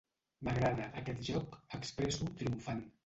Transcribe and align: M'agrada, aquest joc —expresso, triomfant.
M'agrada, 0.47 0.87
aquest 1.01 1.21
joc 1.27 1.53
—expresso, 1.77 2.31
triomfant. 2.41 2.83